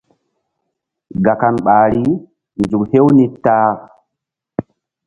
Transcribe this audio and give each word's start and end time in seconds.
Gakan 1.23 1.55
ɓahri: 1.65 2.03
nzuk 2.61 2.83
hew 2.91 3.05
mi 3.15 3.25
ta-a. 3.43 3.71